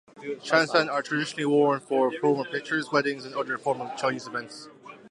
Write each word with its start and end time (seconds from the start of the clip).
"Changshan" 0.19 0.89
are 0.89 1.03
traditionally 1.03 1.45
worn 1.45 1.79
for 1.79 2.11
formal 2.13 2.45
pictures, 2.45 2.91
weddings, 2.91 3.23
and 3.23 3.35
other 3.35 3.59
formal 3.59 3.91
Chinese 3.99 4.25
events. 4.25 4.67